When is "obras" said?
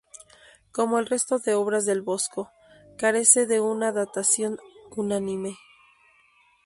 1.53-1.85